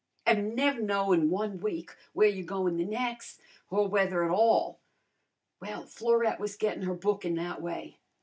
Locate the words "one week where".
1.29-2.27